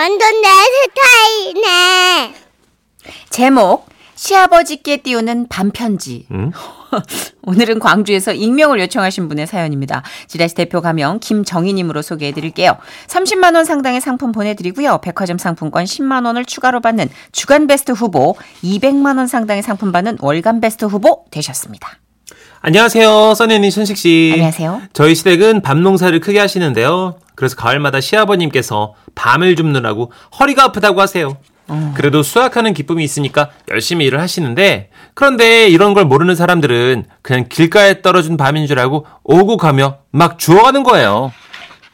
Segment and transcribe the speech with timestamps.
[0.00, 0.48] 완전 내
[1.52, 2.34] 스타일이네.
[3.28, 6.24] 제목 시아버지께 띄우는 반편지.
[6.30, 6.52] 응?
[7.44, 10.02] 오늘은 광주에서 익명을 요청하신 분의 사연입니다.
[10.26, 12.78] 지라시 대표 가명 김정희님으로 소개해드릴게요.
[13.08, 15.02] 30만 원 상당의 상품 보내드리고요.
[15.02, 20.62] 백화점 상품권 10만 원을 추가로 받는 주간 베스트 후보, 200만 원 상당의 상품 받는 월간
[20.62, 21.98] 베스트 후보 되셨습니다.
[22.62, 23.34] 안녕하세요.
[23.34, 24.30] 써니언니 순식 씨.
[24.32, 24.80] 안녕하세요.
[24.94, 27.16] 저희 시댁은 밤 농사를 크게 하시는데요.
[27.40, 31.38] 그래서 가을마다 시아버님께서 밤을 줍느라고 허리가 아프다고 하세요.
[31.94, 38.36] 그래도 수확하는 기쁨이 있으니까 열심히 일을 하시는데 그런데 이런 걸 모르는 사람들은 그냥 길가에 떨어진
[38.36, 41.32] 밤인 줄 알고 오고 가며 막 주워가는 거예요.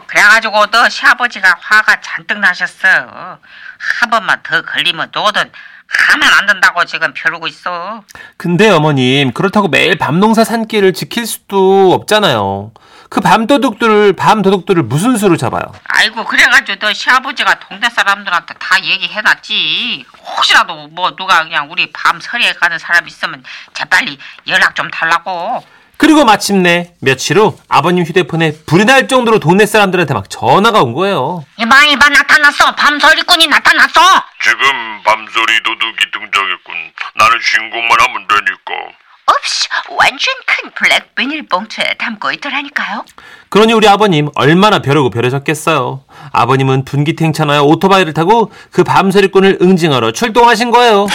[0.08, 2.88] 그래가지고 너 시아버지가 화가 잔뜩 나셨어.
[2.88, 5.52] 한 번만 더 걸리면 너든
[5.88, 8.02] 가만 안 둔다고 지금 벼르고 있어.
[8.36, 12.72] 근데 어머님 그렇다고 매일 밤농사 산길을 지킬 수도 없잖아요.
[13.08, 15.62] 그 밤도둑들을 밤도둑들을 무슨 수로 잡아요?
[15.88, 20.04] 아이고 그래가지고 너 시아버지가 동네 사람들한테 다 얘기해놨지.
[20.36, 23.42] 혹시라도 뭐 누가 그냥 우리 밤 서리에 가는 사람 있으면
[23.74, 25.64] 재빨리 연락 좀 달라고.
[25.98, 31.44] 그리고 마침내 며칠 후 아버님 휴대폰에 불이 날 정도로 동네 사람들한테 막 전화가 온 거예요.
[31.58, 32.74] 이봐 이봐 나타났어.
[32.74, 34.00] 밤서리꾼이 나타났어.
[34.42, 36.74] 지금 밤소리 도둑이 등장했군.
[37.14, 38.92] 나는 신고만 하면 되니까.
[39.26, 43.04] 없이 완전 큰 블랙 비닐 봉투에 담고 있더라니까요.
[43.48, 46.02] 그러니 우리 아버님 얼마나 벼르고 벼르셨겠어요.
[46.32, 51.06] 아버님은 분기탱차나요 오토바이를 타고 그 밤소리꾼을 응징하러 출동하신 거예요.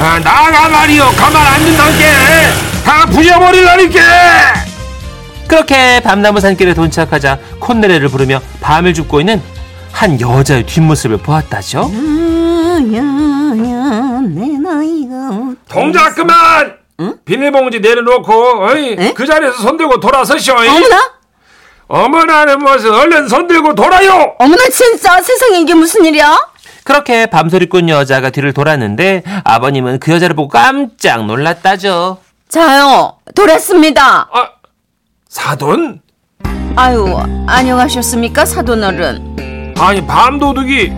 [0.00, 1.04] 아, 나가 말이요.
[1.16, 2.04] 가만 안 둔다게.
[2.84, 4.00] 다 부셔버리라니까.
[5.48, 9.40] 그렇게 밤나무 산길에 도착하자 콧노래를 부르며 밤을 줍고 있는
[9.92, 11.90] 한 여자의 뒷모습을 보았다죠.
[15.68, 16.81] 동작 그만.
[17.24, 19.12] 비닐봉지 내려놓고 어이, 에?
[19.12, 20.54] 그 자리에서 손들고 돌아서시오.
[20.54, 21.12] 어머나?
[21.88, 24.34] 어머나는 무슨 얼른 손들고 돌아요.
[24.38, 26.38] 어머나 진짜 세상에 이게 무슨 일이야?
[26.84, 32.18] 그렇게 밤소리꾼 여자가 뒤를 돌았는데 아버님은 그 여자를 보고 깜짝 놀랐다죠.
[32.48, 34.28] 자요 돌았습니다.
[34.32, 34.48] 아,
[35.28, 36.00] 사돈?
[36.76, 37.06] 아유
[37.46, 39.74] 안녕하셨습니까 사돈 어른.
[39.78, 40.90] 아니 밤도둑이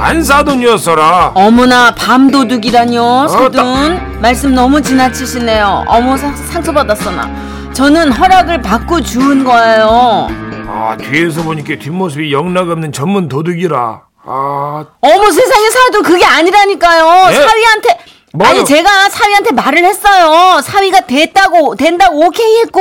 [0.00, 1.32] 안 사돈이었어라.
[1.34, 7.28] 어머나 밤도둑이라뇨 사돈 말씀 너무 지나치시네요 어머 상, 상처받았어 나
[7.74, 10.28] 저는 허락을 받고 주운 거예요
[10.68, 14.02] 아 뒤에서 보니까 뒷모습이 영락없는 전문 도둑이라.
[14.24, 17.34] 아 어머 세상에 사돈 그게 아니라니까요 네?
[17.34, 17.98] 사위한테
[18.34, 18.50] 뭐요?
[18.50, 22.80] 아니 제가 사위한테 말을 했어요 사위가 됐다고 된다고 오케이 했고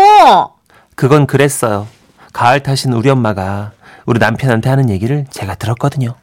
[0.96, 1.88] 그건 그랬어요.
[2.34, 3.72] 가을 타신 우리 엄마가
[4.06, 6.14] 우리 남편한테 하는 얘기를 제가 들었거든요.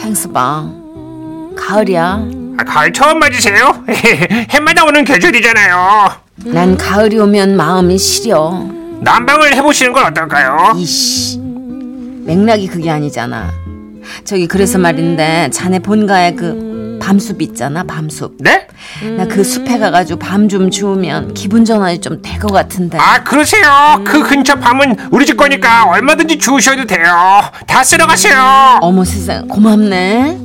[0.00, 2.20] 펭수방 가을이야
[2.58, 3.84] 아, 가을 처음 맞으세요?
[4.50, 6.10] 해마다 오는 계절이잖아요.
[6.46, 8.66] 난 가을이 오면 마음이 시려
[9.00, 10.72] 난방을 해보시는 건 어떨까요?
[10.76, 13.50] 이씨 맥락이 그게 아니잖아
[14.24, 16.75] 저기 그래서 말인데 자네 본가에 그
[17.06, 18.66] 밤숲 있잖아 밤숲 네?
[19.16, 24.02] 나 그 숲에 가가지고 밤 좀 주우면 기분 전환이 좀 될 것 같은데 아 그러세요.
[24.04, 27.40] 그 근처 밤은 우리 집 거니까 얼마든지 주우셔도 돼요.
[27.66, 28.78] 다 쓸어 가세요.
[28.80, 30.38] 어머 세상 고맙네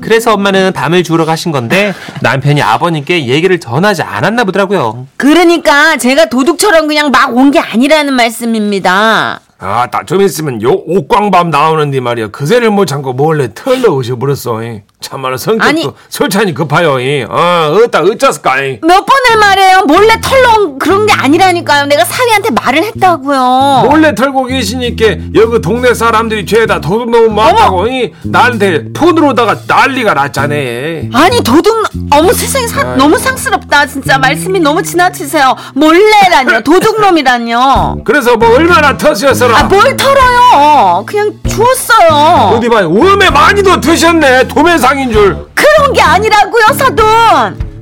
[0.00, 5.06] 그래서 엄마는 밤을 주우러 가신 건데 남편이 아버님께 얘기를 전하지 않았나 보더라고요.
[5.16, 11.50] 그러니까 제가 도둑처럼 그냥 막 온 게 아니라는 말씀입니다 아, 나 좀 있으면 요 옥광밤
[11.50, 12.28] 나오는데 말이야.
[12.28, 14.64] 그새를 못 참고 몰래 털러 오셔버렸어.
[14.64, 14.82] 이.
[15.02, 15.86] 참말로 성격도 아니.
[16.08, 16.98] 솔찬히 급하요.
[17.00, 17.24] 이.
[17.28, 18.78] 어, 어따 어쩌을까 이.
[18.82, 20.12] 몇 번을 말해요 몰래
[20.56, 26.80] 온 그런 게 아니라니까요 내가 사위한테 말을 했다고요 몰래 털고 계시니까 여기 동네 사람들이 죄다
[26.80, 28.12] 도둑 너무 많다고 이.
[28.22, 30.54] 나한테 폰으로다가 난리가 났잖아.
[30.54, 38.54] 아니 도둑 어머 세상에 사- 너무 상스럽다 진짜 말씀이 너무 지나치세요 몰래라뇨 도둑놈이라뇨 그래서 뭐
[38.56, 39.58] 얼마나 터셨어라.
[39.58, 42.88] 아뭘 털어요 그냥 주웠어요 어디 봐요.
[42.88, 44.48] 우음에 많이도 드셨네.
[44.48, 45.46] 도매 상인 줄.
[45.54, 47.72] 그런 게 아니라고요 사돈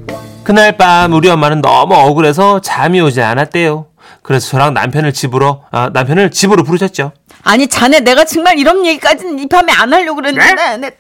[0.44, 3.87] 그날 밤 우리 엄마는 너무 억울해서 잠이 오지 않았대요.
[4.23, 7.12] 그래서 저랑 남편을 집으로 아, 남편을 집으로 부르셨죠.
[7.43, 10.90] 아니 자네 내가 정말 이런 얘기까지는 이 밤에 안 하려고 그랬는데 내-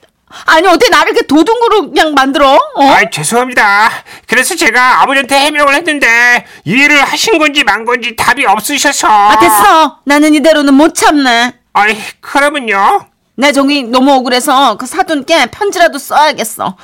[0.46, 2.82] 아니 어떻게 나를 이렇게 도둑으로 그냥 만들어 어?
[2.90, 3.90] 아이 죄송합니다.
[4.28, 9.08] 그래서 제가 아버지한테 해명을 했는데 이해를 하신 건지 만 건지 답이 없으셔서.
[9.08, 13.06] 아 됐어 나는 이대로는 못 참네 아이 그러면요.
[13.40, 16.76] 내 저기 너무 억울해서 그 사돈께 편지라도 써야겠어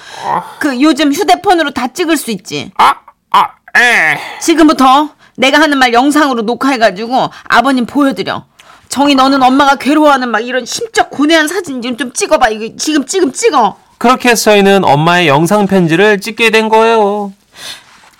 [0.59, 2.95] 그 요즘 휴대폰으로 다 찍을 수 있지 아,
[3.31, 4.19] 아, 에.
[4.41, 8.47] 지금부터 내가 하는 말 영상으로 녹화해가지고 아버님 보여드려.
[8.89, 12.49] 정이 너는 엄마가 괴로워하는 막 이런 심적 고뇌한 사진 좀, 좀 찍어봐.
[12.49, 13.77] 이거 지금 지금 찍어.
[13.99, 17.33] 그렇게 해서 저희는 엄마의 영상 편지를 찍게 된 거예요.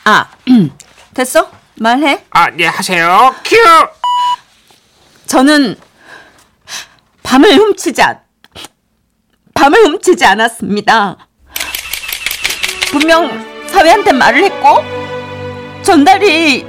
[0.05, 0.29] 아
[1.15, 1.51] 됐어?
[1.77, 2.23] 말해.
[2.31, 3.35] 아, 네 하세요.
[3.45, 3.57] 큐.
[5.27, 5.77] 저는
[7.23, 8.03] 밤을 훔치지
[9.67, 11.17] 않, 밤을 훔치지 않았습니다.
[12.93, 13.29] 분명
[13.67, 14.79] 사회한테 말을 했고
[15.83, 16.65] 전달이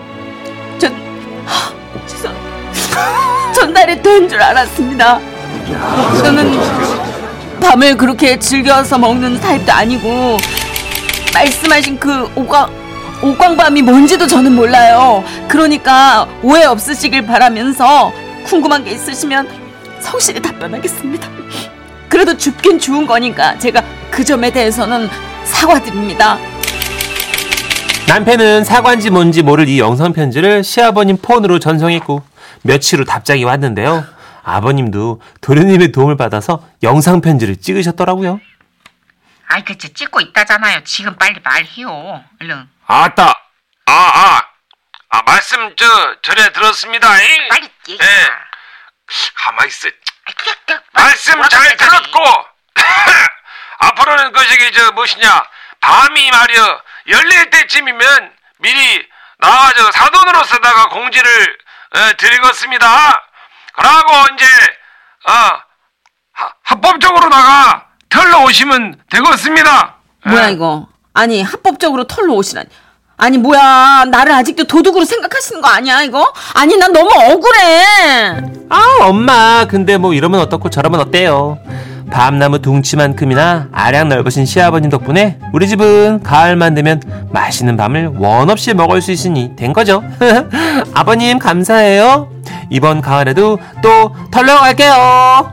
[0.79, 0.95] 전
[3.53, 5.19] 전달이 된 줄 알았습니다.
[6.23, 6.59] 저는
[7.61, 10.37] 밤을 그렇게 즐겨서 먹는 타입도 아니고
[11.35, 12.67] 말씀하신 그 오광
[13.21, 15.23] 오광밤이 뭔지도 저는 몰라요.
[15.47, 18.11] 그러니까 오해 없으시길 바라면서
[18.43, 19.47] 궁금한 게 있으시면
[20.01, 21.76] 성실히 답변하겠습니다.
[22.17, 25.07] 그래도 죽긴 죽은 거니까 제가 그 점에 대해서는
[25.43, 26.39] 사과드립니다.
[28.07, 32.25] 남편은 사과인지 뭔지 모를 이 영상 편지를 시아버님 폰으로 전송했고
[32.63, 34.03] 며칠 후 답장이 왔는데요.
[34.43, 38.41] 아버님도 도련님의 도움을 받아서 영상 편지를 찍으셨더라고요.
[39.49, 40.83] 아이 그저 찍고 있다잖아요.
[40.85, 42.23] 지금 빨리 말해요.
[42.41, 43.25] 얼른 아따,
[43.85, 44.41] 아, 아,
[45.09, 45.85] 아, 말씀 저
[46.23, 47.21] 전에 들었습니다.
[47.21, 47.47] 잉?
[47.49, 47.99] 빨리 얘기.
[48.01, 48.07] 예.
[49.35, 49.87] 가만 있어.
[50.67, 51.77] 그냥 말씀 잘
[52.17, 52.23] 들었고
[53.79, 55.43] 앞으로는 그 저기 저 무엇이냐
[55.79, 59.05] 밤이 말이여 열릴 때쯤이면 미리
[59.39, 61.57] 나와서 사돈으로 쓰다가 공지를
[61.95, 63.23] 어, 드리겠습니다.
[63.75, 64.45] 그러고 이제
[65.29, 65.31] 어
[66.33, 69.95] 하- 합법적으로다가 털러 오시면 되겠습니다.
[70.25, 70.51] 뭐야 예.
[70.53, 70.87] 이거?
[71.13, 72.67] 아니 합법적으로 털로 오시라니.
[73.19, 76.33] 아니 뭐야 나를 아직도 도둑으로 생각하시는 거 아니야 이거?
[76.55, 77.85] 아니 난 너무 억울해.
[78.69, 81.57] 아 엄마 근데 뭐 이러면 어떻고 저러면 어때요
[82.11, 87.01] 밤나무 둥치만큼이나 아량 넓으신 시아버님 덕분에 우리 집은 가을만 되면
[87.31, 90.03] 맛있는 밤을 원 없이 먹을 수 있으니 된 거죠.
[90.93, 92.29] 아버님 감사해요.
[92.69, 95.51] 이번 가을에도 또 털러 갈게요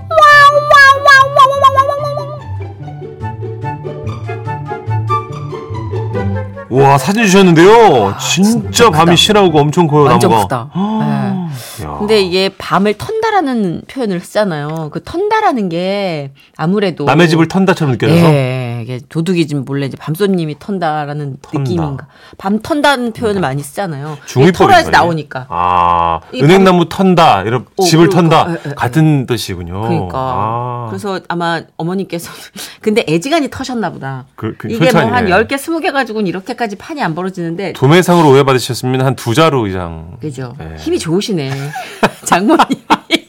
[6.75, 9.17] 와 사진 주셨는데요 진짜 밤이.
[9.17, 10.71] 실하고 엄청 고요 완전 나무가 크다.
[10.75, 11.85] 네.
[11.85, 11.97] 야.
[11.99, 14.91] 근데 이게 밤을 턴다라는 표현을 쓰잖아요.
[14.93, 20.57] 그 턴다라는 게 아무래도 남의 집을 턴다처럼 느껴져서 예, 이게 도둑이 좀 몰래 이제 밤손님이
[20.59, 21.59] 턴다라는 턴다.
[21.59, 22.07] 느낌인가.
[22.37, 24.19] 밤 턴다는 표현을 많이 쓰잖아요.
[24.55, 25.47] 털어야지 나오니까.
[25.49, 28.45] 아, 이 은행나무 턴다, 이런 어, 집을 그러니까.
[28.45, 29.81] 턴다 예, 예, 같은 뜻이군요.
[29.81, 30.19] 그러니까.
[30.19, 32.31] 아, 그래서 아마 어머님께서
[32.83, 34.27] 근데 애지간히 터셨나 보다.
[34.37, 35.31] 그, 그, 이게 뭐한 혈찬이네.
[35.49, 40.19] 10개, 20개 가지고는 이렇게까지 판이 안 벌어지는데 도매상으로 오해받으셨으면 한 두 자루 이상.
[40.21, 40.55] 그죠.
[40.61, 40.77] 예.
[40.77, 41.51] 힘이 좋으시네.
[42.27, 43.24] 장모님이.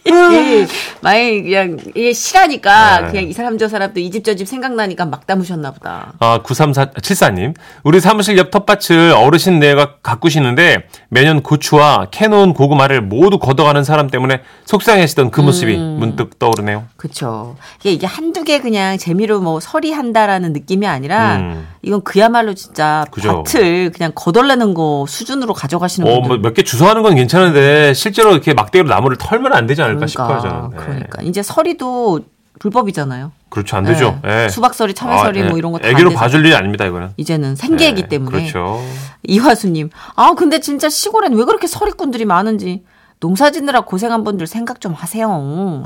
[1.02, 3.08] 많이 그냥 이게 실하니까 네.
[3.12, 6.14] 그냥 이 사람 저 사람도 이 집 저 집 생각나니까 막 담으셨나 보다.
[6.20, 7.54] 아, 93474님.
[7.84, 15.32] 우리 사무실 옆 텃밭을 어르신네가 가꾸시는데 매년 고추와 캐놓은 고구마를 모두 걷어가는 사람 때문에 속상해하시던
[15.32, 15.98] 그 모습이 음.
[16.00, 16.86] 문득 떠오르네요.
[16.98, 17.56] 그쵸.
[17.82, 21.68] 이게, 이게 한두 개 그냥 재미로 뭐 서리한다라는 느낌이 아니라 음.
[21.82, 23.44] 이건 그야말로 진짜 그죠.
[23.44, 26.38] 밭을 그냥 걷어내는 거 수준으로 가져가시는 어, 분들.
[26.40, 30.70] 뭐몇개 주워하는 건 괜찮은데 실제로 이렇게 막대기로 나무를 털면 안 되지 않을까 싶어요, 저는.
[30.72, 30.76] 네.
[30.78, 31.22] 그러니까.
[31.22, 32.22] 이제 서리도
[32.60, 33.32] 불법이잖아요.
[33.50, 33.78] 그렇죠.
[33.78, 34.20] 안 되죠.
[34.24, 34.46] 네.
[34.46, 34.50] 예.
[34.50, 35.58] 수박서리, 참외서리 아, 뭐 예.
[35.58, 37.12] 이런 거다 애기로 봐줄 일이 아닙니다, 이거는.
[37.18, 38.38] 이제는 생계이기 네, 때문에.
[38.50, 38.82] 그렇죠.
[39.24, 42.84] 이화수님, 아 근데 진짜 시골엔 왜 그렇게 서리꾼들이 많은지
[43.20, 45.28] 농사 짓느라 고생한 분들 생각 좀 하세요.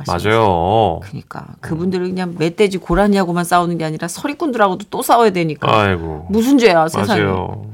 [0.08, 1.00] 맞아요.
[1.04, 6.28] 그러니까 그분들은 그냥 멧돼지 고라니하고만 싸우는 게 아니라 서리꾼들하고도 또 싸워야 되니까 아이고.
[6.30, 7.22] 무슨 죄야 세상에.
[7.22, 7.66] 맞아요.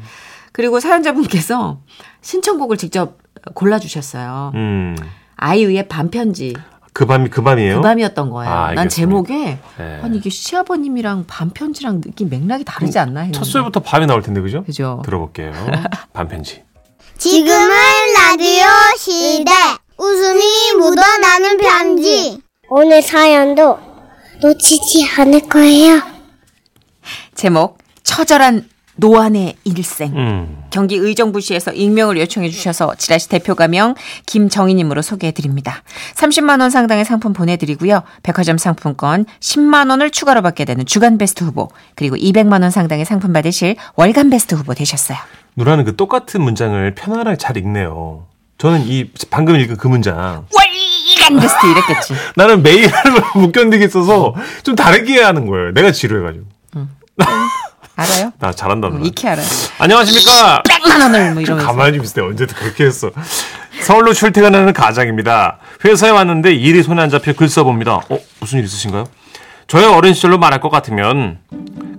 [0.51, 1.79] 그리고 사연자분께서
[2.21, 3.17] 신청곡을 직접
[3.53, 4.51] 골라주셨어요.
[4.55, 4.95] 음.
[5.37, 6.53] 아이유의 반편지
[6.93, 7.75] 그 밤이 그 밤이에요?
[7.75, 8.51] 그 밤이었던 거예요.
[8.53, 8.87] 아, 난.
[8.87, 9.99] 제목에 네.
[10.01, 13.37] 아니 이게 시아버님이랑 반편지랑 느낌 맥락이 다르지 않나 했는데.
[13.37, 14.63] 첫 소리부터 밤이 나올 텐데 그죠?
[14.63, 15.01] 그죠.
[15.03, 15.51] 들어볼게요.
[16.13, 16.63] 반편지.
[17.17, 17.69] 지금은
[18.17, 18.63] 라디오
[18.97, 19.51] 시대
[19.97, 23.79] 웃음이 묻어나는 편지 오늘 사연도
[24.41, 26.01] 놓치지 않을 거예요
[27.35, 30.15] 제목 처절한 노안의 일생.
[30.15, 30.63] 음.
[30.69, 35.83] 경기 의정부시에서 익명을 요청해 주셔서 지라시 대표 가명 김정희님으로 소개해 드립니다.
[36.15, 38.03] 30만 원 상당의 상품 보내드리고요.
[38.23, 43.33] 백화점 상품권 10만 원을 추가로 받게 되는 주간 베스트 후보 그리고 200만 원 상당의 상품
[43.33, 45.17] 받으실 월간 베스트 후보 되셨어요.
[45.55, 48.25] 누나는 그 똑같은 문장을 편안하게 잘 읽네요.
[48.57, 52.13] 저는 이 방금 읽은 그 문장 월간 베스트 이랬겠지.
[52.35, 55.73] 나는 매일 하는 걸못 견디겠어서 좀 다르게 하는 거예요.
[55.73, 56.45] 내가 지루해가지고.
[57.95, 58.31] 알아요?
[58.39, 59.05] 나 잘한다 누나.
[59.05, 59.45] 익히 알아요.
[59.79, 60.63] 안녕하십니까?
[60.63, 61.67] 100만 원을 뭐 이러면서.
[61.67, 62.25] 가만히 좀 있어요.
[62.27, 63.09] 언제도 그렇게 했어.
[63.81, 65.57] 서울로 출퇴근하는 가장입니다.
[65.85, 68.01] 회사에 왔는데 일이 손에 안 잡혀 글 써봅니다.
[68.09, 68.19] 어?
[68.39, 69.05] 무슨 일 있으신가요?
[69.67, 71.39] 저의 어린 시절로 말할 것 같으면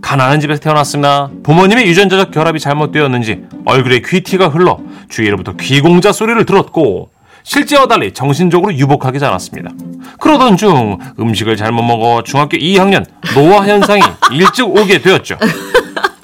[0.02, 1.30] 가난한 집에서 태어났습니다.
[1.42, 7.10] 부모님의 유전자적 결합이 잘못되었는지 얼굴에 귀티가 흘러 주위로부터 귀공자 소리를 들었고
[7.42, 9.70] 실제와 달리 정신적으로 유복하게 자랐습니다.
[10.20, 14.00] 그러던 중 음식을 잘못 먹어 중학교 2학년 노화 현상이
[14.32, 15.36] 일찍 오게 되었죠.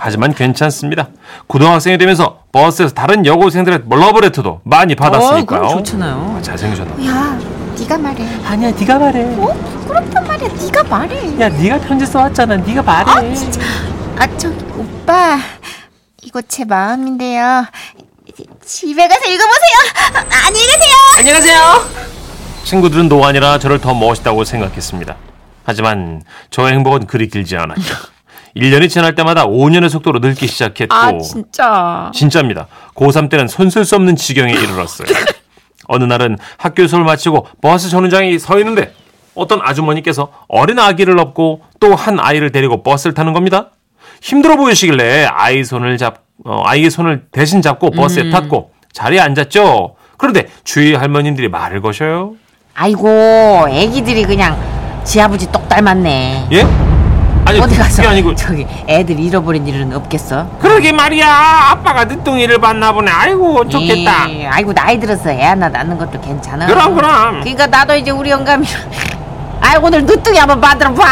[0.05, 1.11] 하지만 괜찮습니다.
[1.47, 5.61] 고등학생이 되면서 버스에서 다른 여고생들의 러브레터도 많이 받았으니까요.
[5.63, 6.41] 어, 좋잖아요.
[6.43, 7.07] 잘생기셨나 봐요.
[7.07, 7.39] 야,
[7.79, 8.27] 네가 말해.
[8.45, 9.23] 아니야, 네가 말해.
[9.39, 9.85] 어?
[9.87, 10.49] 그렇단 말이야.
[10.49, 11.41] 네가 말해.
[11.41, 12.57] 야, 네가 편지 써왔잖아.
[12.57, 13.13] 네가 말해.
[13.13, 13.61] 아 진짜.
[14.19, 15.39] 아 저기 오빠
[16.23, 17.65] 이거 제 마음인데요.
[18.65, 20.17] 집에 가서 읽어보세요.
[20.17, 20.95] 아, 안녕히 가세요.
[21.19, 21.59] 안녕하세요.
[22.65, 25.15] 친구들은 노안이라 저를 더 멋있다고 생각했습니다.
[25.63, 27.95] 하지만 저의 행복은 그리 길지 않았죠.
[28.57, 32.11] 1년이 지날 때마다 5년의 속도로 늙기 시작했고 아 진짜.
[32.15, 32.67] 진짜입니다.
[32.95, 35.09] 고3 때는 손쓸 수 없는 지경에 이르렀어요.
[35.89, 38.95] 어느 날은 학교 수업을 마치고 버스 정류장에 서 있는데
[39.35, 43.71] 어떤 아주머니께서 어린 아기를 업고 또 한 아이를 데리고 버스를 타는 겁니다.
[44.21, 49.97] 힘들어 보이시길래 아이 손을 잡, 어, 아이의 손을 대신 잡고 버스에 탔고 자리에 앉았죠.
[50.19, 52.35] 그런데 주위 할머님들이 말을 거셔요.
[52.75, 54.57] 아이고 애기들이 그냥
[55.05, 56.49] 지 아버지 똑 닮았네.
[56.53, 56.92] 예?
[57.53, 60.49] 아니 어디 가서 그게 아니고 저기 애들 잃어버린 일은 없겠어?
[60.61, 61.27] 그러게 말이야
[61.71, 66.67] 아빠가 늦둥이를 봤나 보네 아이고 좋겠다 예, 아이고 나이 들어서 애 하나 낳는 것도 괜찮아.
[66.67, 68.67] 그럼 그럼 그러니까 나도 이제 우리 영감이
[69.61, 71.05] 아이고 오늘 늦둥이 한번 만들어 봐.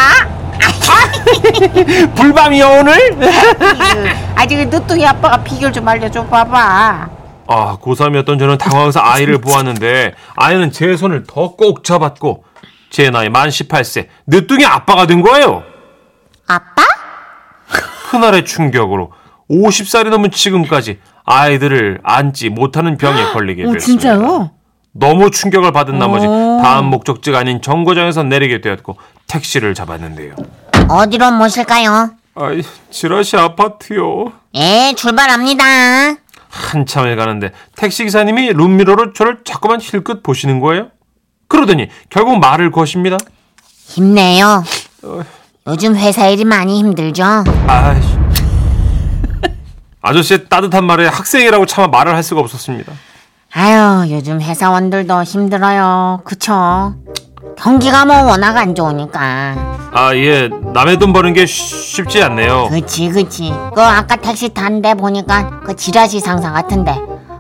[2.15, 2.95] 불밤이야 오늘
[4.35, 7.09] 아직 늦둥이 아빠가 비결 좀 알려줘 봐봐.
[7.47, 12.45] 아 고3이었던 저는 당황해서 아이를 보았는데 아이는 제 손을 더 꼭 잡았고
[12.91, 15.63] 제 나이 만 18세 늦둥이 아빠가 된 거예요
[16.51, 16.83] 아빠?
[18.11, 19.13] 그날의 충격으로
[19.49, 24.51] 50살이 넘은 지금까지 아이들을 안지 못하는 병에 걸리게 어, 됐습니다 진짜요?
[24.93, 26.61] 너무 충격을 받은 나머지 오.
[26.63, 28.97] 다음 목적지가 아닌 정거장에서 내리게 되었고
[29.29, 30.35] 택시를 잡았는데요
[30.89, 32.11] 어디로 모실까요?
[32.35, 35.65] 아이 지라시 아파트요 예, 출발합니다.
[36.49, 40.89] 한참을 가는데 택시 기사님이 룸미러로 저를 자꾸만 힐끗 보시는 거예요.
[41.47, 43.17] 그러더니 결국 말을 거십니다.
[43.87, 44.65] 힘내요.
[45.71, 47.23] 요즘 회사 일이 많이 힘들죠?
[47.69, 48.09] 아이씨.
[50.03, 52.93] 아저씨의 따뜻한 말에 학생이라고 차마 말을 할 수가 없었습니다.
[53.53, 56.23] 아유, 요즘 회사원들도 힘들어요.
[56.25, 56.95] 그쵸?
[57.57, 59.21] 경기가 뭐 워낙 안 좋으니까.
[59.93, 62.67] 아, 예, 남의 돈 버는 게 쉬- 쉽지 않네요.
[62.71, 63.53] 그치, 그치.
[63.73, 66.97] 그 아까 택시 탄데 보니까 그 지라시 상사 같은데.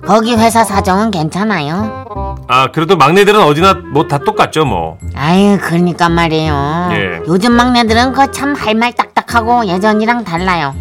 [0.06, 2.04] 거기 회사 사정은 괜찮아요?
[2.52, 4.98] 아, 그래도 막내들은 어디나 뭐 다 똑같죠, 뭐.
[5.14, 6.88] 아유, 그러니까 말이에요.
[6.92, 7.20] 예.
[7.28, 10.74] 요즘 막내들은 그 참 할 말 딱딱하고 예전이랑 달라요.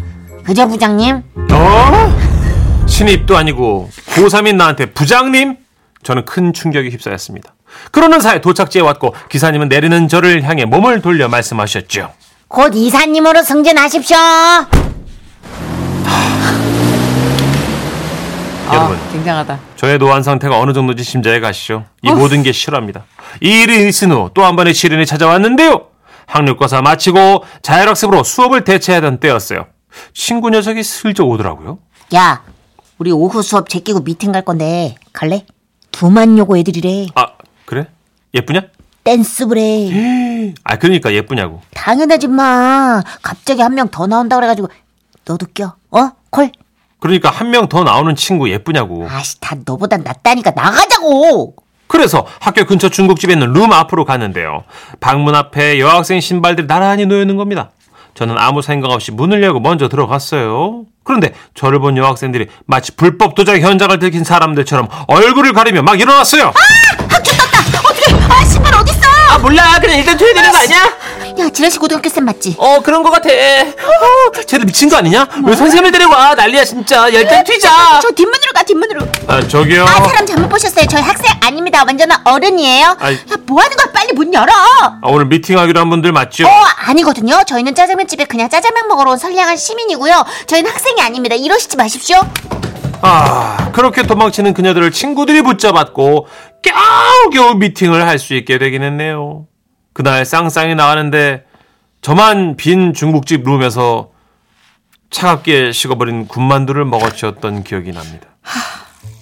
[0.44, 1.22] 그죠, 부장님?
[1.52, 2.86] 어?
[2.86, 5.56] 신입도 아니고 고3인 나한테 부장님?
[6.02, 7.54] 저는 큰 충격에 휩싸였습니다.
[7.92, 12.10] 그러는 사이 도착지에 왔고 기사님은 내리는 저를 향해 몸을 돌려 말씀하셨죠.
[12.48, 14.16] 곧 이사님으로 승진하십시오.
[19.20, 19.58] 굉장하다.
[19.76, 21.84] 저의 노안 상태가 어느 정도인지 심자에 가시죠.
[22.02, 23.04] 이 모든 게 실화입니다.
[23.42, 25.86] 이 일이 있은 후 또 한 번의 시련이 찾아왔는데요.
[26.26, 29.66] 학력고사 마치고 자율학습으로 수업을 대체하던 때였어요.
[30.14, 31.78] 친구 녀석이 슬쩍 오더라고요.
[32.14, 32.42] 야,
[32.98, 35.44] 우리 오후 수업 제끼고 미팅 갈 건데 갈래?
[35.90, 37.08] 두만 요고 애들이래.
[37.14, 37.26] 아
[37.66, 37.86] 그래?
[38.34, 38.62] 예쁘냐?
[39.04, 40.52] 댄스부래.
[40.64, 41.60] 아 그러니까 예쁘냐고.
[41.74, 43.02] 당연하지 마.
[43.22, 44.68] 갑자기 한 명 더 나온다 그래가지고
[45.24, 45.74] 너도 껴.
[45.90, 46.10] 어?
[46.30, 46.52] 콜.
[47.00, 49.06] 그러니까 한 명 더 나오는 친구 예쁘냐고.
[49.10, 51.54] 아씨, 다 너보단 낫다니까 나가자고.
[51.86, 54.62] 그래서 학교 근처 중국집에 있는 룸 앞으로 갔는데요.
[55.00, 57.70] 방문 앞에 여학생 신발들이 나란히 놓여 있는 겁니다.
[58.14, 60.84] 저는 아무 생각 없이 문을 열고 먼저 들어갔어요.
[61.02, 66.48] 그런데 저를 본 여학생들이 마치 불법 도작 현장을 들킨 사람들처럼 얼굴을 가리며 막 일어났어요.
[66.48, 66.52] 아?
[69.30, 70.78] 아 몰라 그냥 일단 줘야 되는 거 아니야?
[71.38, 72.56] 야, 지라시 고등학교 쌤 맞지?
[72.58, 75.24] 어 그런 거 같아 어, 쟤들 미친 거 아니냐?
[75.44, 79.06] 왜 선생님을 데리고 와 난리야 진짜 일단 튀자 저 뒷문으로 가, 뒷문으로.
[79.28, 79.84] 아 저기요.
[79.84, 80.84] 아, 사람 잘못 보셨어요.
[80.86, 81.84] 저희 학생 아닙니다.
[81.86, 82.96] 완전 어른이에요.
[82.98, 83.14] 아이.
[83.14, 83.86] 야, 뭐 하는 거야?
[83.92, 84.52] 빨리 문 열어.
[84.52, 86.46] 아, 오늘 미팅하기로 한 분들 맞죠?
[86.46, 86.50] 어,
[86.86, 87.42] 아니거든요.
[87.46, 90.24] 저희는 짜장면 집에 그냥 짜장면 먹으러 온 선량한 시민이고요.
[90.46, 91.36] 저희는 학생이 아닙니다.
[91.36, 92.18] 이러시지 마십시오.
[93.02, 96.26] 아 그렇게 도망치는 그녀들을 친구들이 붙잡았고
[96.62, 99.46] 겨우겨우 미팅을 할 수 있게 되긴 했네요.
[99.92, 101.44] 그날 쌍쌍이 나가는데
[102.02, 104.10] 저만 빈 중국집 룸에서
[105.10, 108.28] 차갑게 식어버린 군만두를 먹어치웠던 기억이 납니다.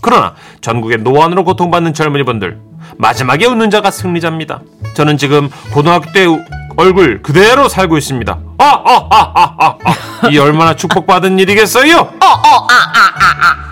[0.01, 2.59] 그러나 전국의 노안으로 고통받는 젊은이분들
[2.99, 4.61] 마지막에 웃는 자가 승리자입니다.
[4.95, 6.43] 저는 지금 고등학교 때 우-
[6.77, 8.39] 얼굴 그대로 살고 있습니다.
[8.59, 9.79] 아, 아, 아, 아, 아,
[10.23, 10.29] 아.
[10.29, 11.97] 이 얼마나 축복받은 일이겠어요?
[12.21, 13.68] 아, 아,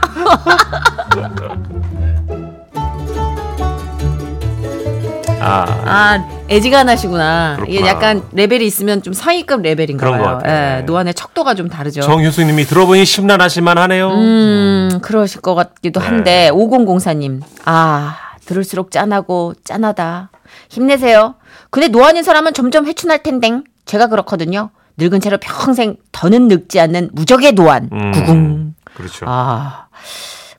[6.48, 7.58] 애지간하시구나.
[7.68, 7.88] 이게 그렇구나.
[7.88, 10.38] 약간 레벨이 있으면 좀 상위급 레벨인가 그런 것 봐요.
[10.38, 10.78] 같아요.
[10.78, 12.02] 예, 노안의 척도가 좀 다르죠.
[12.02, 14.10] 정효수님이 들어보니 심란하실만 하네요.
[14.10, 16.06] 음, 그러실 것 같기도 네.
[16.06, 17.40] 한데 5004님.
[17.64, 20.30] 아, 들을수록 짠하고 짠하다.
[20.68, 21.34] 힘내세요.
[21.70, 24.70] 근데 노안인 사람은 점점 회춘할 텐데 제가 그렇거든요.
[24.98, 27.90] 늙은 채로 평생 더는 늙지 않는 무적의 노안.
[27.92, 28.74] 음, 구궁.
[28.96, 29.26] 그렇죠.
[29.28, 29.86] 아,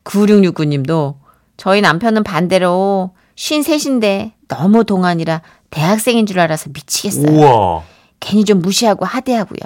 [0.04, 1.16] 9669님도
[1.58, 7.32] 저희 남편은 반대로 53인데 너무 동안이라 대학생인 줄 알아서 미치겠어요.
[7.32, 7.84] 우와.
[8.20, 9.60] 괜히 좀 무시하고 하대하고요.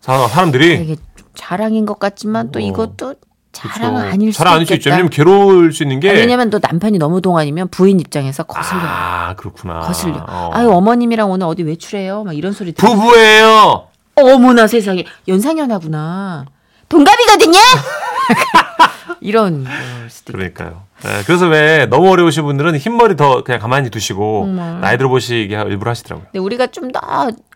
[0.00, 2.62] 사, 사람들이 이게 좀 자랑인 것 같지만 또 어.
[2.62, 3.14] 이것도
[3.52, 4.12] 자랑은 그쵸.
[4.12, 4.90] 아닐 수도 잘 아닐 수 있죠.
[4.90, 6.10] 왜냐면 괴로울 수 있는 게.
[6.10, 8.82] 아니, 왜냐면 또 남편이 너무 동안이면 부인 입장에서 거슬려.
[8.82, 9.80] 요 아, 그렇구나.
[9.80, 10.24] 거슬려.
[10.28, 10.50] 어.
[10.52, 12.24] 아유 어머님이랑 오늘 어디 외출해요?
[12.24, 13.88] 막 이런 소리 부부예요.
[14.16, 16.44] 어머나 세상에 연상연하구나.
[16.88, 17.58] 동갑이거든요.
[19.20, 19.66] 이런
[20.08, 20.38] 수도 있고.
[20.38, 20.82] 그러니까요.
[21.02, 24.80] 네, 그래서 왜 너무 어려우신 분들은 흰머리 더 그냥 가만히 두시고 정말.
[24.80, 26.26] 나이 들어 보시게 일부러 하시더라고요.
[26.32, 27.00] 근데 우리가 좀 더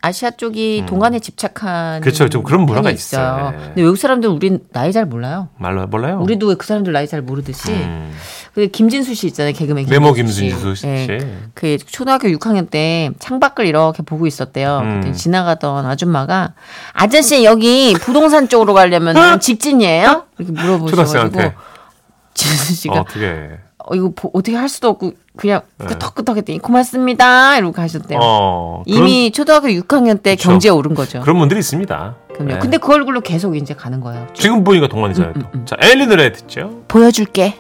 [0.02, 2.00] 아시아 쪽이 동안에 집착한 음.
[2.00, 2.28] 그렇죠.
[2.28, 3.50] 좀 그런 문화가 편이 있어요.
[3.50, 3.56] 네.
[3.66, 5.48] 근데 외국 사람들은 우린 나이 잘 몰라요.
[5.58, 6.20] 말로 몰라요.
[6.22, 7.70] 우리도 왜 그 사람들 나이 잘 모르듯이.
[7.72, 8.12] 음.
[8.54, 9.52] 그 김진수 씨 있잖아요.
[9.52, 10.87] 개그맨 메모 김진수 씨.
[10.87, 11.19] 예.
[11.54, 14.80] 그 초등학교 6학년 때 창밖을 이렇게 보고 있었대요.
[14.83, 15.12] 음.
[15.12, 16.54] 지나가던 아줌마가
[16.92, 20.25] 아저씨 여기 부동산 쪽으로 가려면 직진이에요?
[20.38, 21.52] 이렇게 물어보셔가지고.
[22.35, 23.50] 진수 씨가 어떻게?
[23.78, 25.87] 어, 이거 보- 어떻게 할 수도 없고 그냥 네.
[25.87, 28.19] 끄덕끄덕 했더니 고맙습니다 이러고 가셨대요.
[28.23, 28.83] 어.
[28.87, 30.50] 이미 초등학교 6학년 때 그쵸.
[30.50, 31.12] 경지에 오른 거죠.
[31.12, 32.14] 그런, 그런 분들이 있습니다.
[32.35, 32.52] 그럼요.
[32.52, 32.59] 네.
[32.59, 34.26] 근데 그 얼굴로 계속 이제 가는 거예요.
[34.35, 35.33] 지금 보니까 동안이잖아요.
[35.37, 35.47] 음, 또.
[35.54, 35.66] 음, 음.
[35.66, 36.83] 자, 엘리 노래 듣죠.
[36.88, 37.57] 보여줄게.